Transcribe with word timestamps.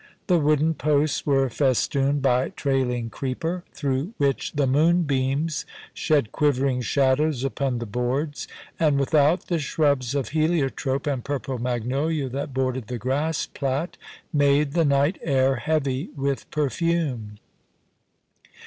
The 0.25 0.39
wooden 0.39 0.73
posts 0.73 1.27
were 1.27 1.47
festooned 1.51 2.23
by 2.23 2.49
trailing 2.49 3.11
creeper, 3.11 3.63
through 3.71 4.15
which 4.17 4.51
the 4.53 4.65
moonbeams 4.65 5.63
shed 5.93 6.31
quivering 6.31 6.81
shadows 6.81 7.43
upon 7.43 7.77
the 7.77 7.85
boards; 7.85 8.47
and 8.79 8.99
without, 8.99 9.45
the 9.45 9.59
shrubs 9.59 10.15
of 10.15 10.29
heliotrope 10.29 11.05
and 11.05 11.23
purple 11.23 11.59
magnolia 11.59 12.29
that 12.29 12.51
bordered 12.51 12.87
the 12.87 12.97
grass 12.97 13.45
plat 13.45 13.95
made 14.33 14.71
the 14.73 14.85
night 14.85 15.19
air 15.21 15.57
heavy 15.57 16.09
with 16.15 16.49
perfume. 16.49 17.37